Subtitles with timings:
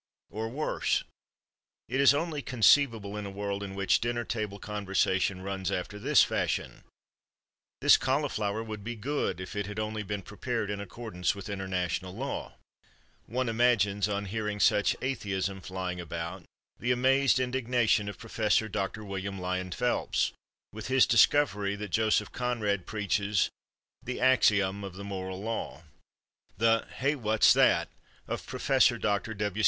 [0.31, 1.03] Or, worse:
[1.87, 6.23] "It is only conceivable in a world in which dinner table conversation runs after this
[6.23, 6.83] fashion:
[7.81, 12.15] 'This cauliflower would be good if it had only been prepared in accordance with international
[12.15, 12.55] law.'"
[13.27, 16.45] One imagines, on hearing such atheism flying about,
[16.79, 18.71] the amazed indignation of Prof.
[18.71, 19.03] Dr.
[19.05, 20.33] William Lyon Phelps,
[20.73, 23.51] with his discovery that Joseph Conrad preaches
[24.01, 25.83] "the axiom of the moral law";
[26.57, 27.87] the "Hey, what's that!"
[28.27, 28.89] of Prof.
[28.99, 29.35] Dr.